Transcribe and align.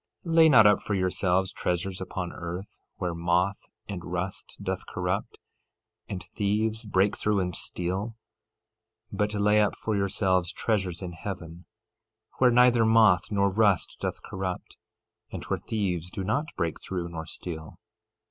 13:19 0.25 0.33
Lay 0.35 0.49
not 0.49 0.65
up 0.65 0.81
for 0.81 0.95
yourselves 0.95 1.53
treasures 1.53 2.01
upon 2.01 2.31
earth, 2.33 2.79
where 2.95 3.13
moth 3.13 3.67
and 3.87 4.03
rust 4.03 4.57
doth 4.59 4.87
corrupt, 4.87 5.37
and 6.09 6.23
thieves 6.23 6.85
break 6.85 7.15
through 7.15 7.39
and 7.39 7.55
steal; 7.55 8.15
13:20 9.13 9.17
But 9.19 9.33
lay 9.35 9.61
up 9.61 9.75
for 9.75 9.95
yourselves 9.95 10.51
treasures 10.51 11.03
in 11.03 11.11
heaven, 11.11 11.65
where 12.39 12.49
neither 12.49 12.83
moth 12.83 13.31
nor 13.31 13.51
rust 13.51 13.97
doth 13.99 14.23
corrupt, 14.23 14.75
and 15.31 15.43
where 15.43 15.59
thieves 15.59 16.09
do 16.09 16.23
not 16.23 16.47
break 16.57 16.81
through 16.81 17.07
nor 17.07 17.27
steal. 17.27 17.77